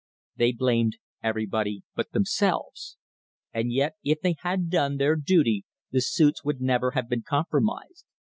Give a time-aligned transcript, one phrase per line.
[0.35, 2.97] They blamed everybody but themselves,
[3.53, 8.07] and yet if they had done their duty the suits would never have been compromised.